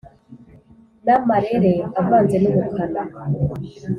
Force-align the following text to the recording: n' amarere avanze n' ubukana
n' 1.05 1.13
amarere 1.17 1.73
avanze 2.01 2.35
n' 2.39 2.49
ubukana 2.51 3.01